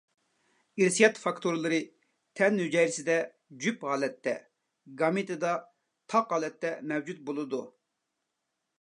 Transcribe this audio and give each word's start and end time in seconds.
ئىرسىيەت 0.83 1.19
فاكتورلىرى 1.25 1.77
تەن 2.39 2.57
ھۈجەيرىسىدە 2.63 3.19
جۈپ 3.67 3.87
ھالەتتە، 3.91 4.35
گامېتىدا 5.03 5.55
تاق 6.15 6.37
ھالەتتە 6.37 6.77
مەۋجۇت 6.93 7.27
بولىدۇ. 7.31 7.65